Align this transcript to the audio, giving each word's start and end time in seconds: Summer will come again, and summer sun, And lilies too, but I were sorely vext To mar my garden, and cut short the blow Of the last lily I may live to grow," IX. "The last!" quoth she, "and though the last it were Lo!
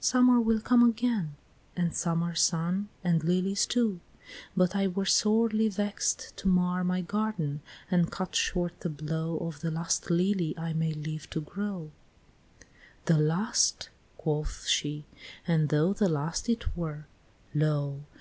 Summer 0.00 0.40
will 0.40 0.58
come 0.60 0.82
again, 0.82 1.36
and 1.76 1.94
summer 1.94 2.34
sun, 2.34 2.88
And 3.04 3.22
lilies 3.22 3.64
too, 3.64 4.00
but 4.56 4.74
I 4.74 4.88
were 4.88 5.04
sorely 5.06 5.68
vext 5.68 6.36
To 6.38 6.48
mar 6.48 6.82
my 6.82 7.00
garden, 7.00 7.60
and 7.88 8.10
cut 8.10 8.34
short 8.34 8.80
the 8.80 8.88
blow 8.88 9.38
Of 9.38 9.60
the 9.60 9.70
last 9.70 10.10
lily 10.10 10.52
I 10.58 10.72
may 10.72 10.92
live 10.94 11.30
to 11.30 11.40
grow," 11.40 11.92
IX. 12.60 12.66
"The 13.04 13.18
last!" 13.18 13.90
quoth 14.16 14.66
she, 14.66 15.06
"and 15.46 15.68
though 15.68 15.92
the 15.92 16.08
last 16.08 16.48
it 16.48 16.76
were 16.76 17.06
Lo! 17.54 18.00